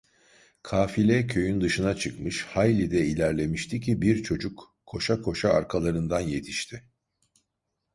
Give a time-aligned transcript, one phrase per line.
[0.63, 6.83] Kafile köyün dışına çıkmış, hayli de ilerlemişti ki, bir çocuk koşa koşa arkalarından yetişti.